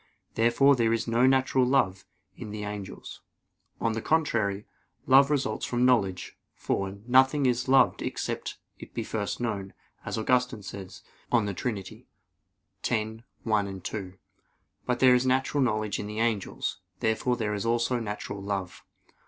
Therefore 0.33 0.75
there 0.75 0.91
is 0.93 1.07
no 1.07 1.27
natural 1.27 1.63
love 1.63 2.05
in 2.35 2.49
the 2.49 2.63
angels. 2.63 3.21
On 3.79 3.91
the 3.91 4.01
contrary, 4.01 4.65
Love 5.05 5.29
results 5.29 5.63
from 5.63 5.85
knowledge; 5.85 6.35
for, 6.55 6.97
nothing 7.05 7.45
is 7.45 7.67
loved 7.67 8.01
except 8.01 8.57
it 8.79 8.95
be 8.95 9.03
first 9.03 9.39
known, 9.39 9.75
as 10.03 10.17
Augustine 10.17 10.63
says 10.63 11.03
(De 11.31 11.53
Trin. 11.53 11.77
x, 11.77 11.91
1,2). 12.83 14.17
But 14.87 14.99
there 15.01 15.13
is 15.13 15.27
natural 15.27 15.61
knowledge 15.63 15.99
in 15.99 16.07
the 16.07 16.19
angels. 16.19 16.79
Therefore 16.99 17.37
there 17.37 17.53
is 17.53 17.63
also 17.63 17.99
natural 17.99 18.41
love. 18.41 18.83